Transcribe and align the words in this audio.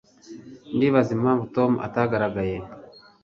Ndibaza 0.75 1.11
impamvu 1.17 1.43
Tom 1.55 1.71
atagaragaye. 1.87 2.57